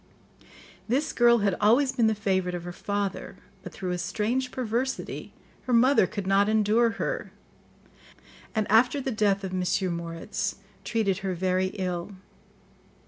[0.87, 5.31] This girl had always been the favourite of her father, but through a strange perversity,
[5.67, 7.31] her mother could not endure her,
[8.55, 9.93] and after the death of M.
[9.95, 12.13] Moritz, treated her very ill.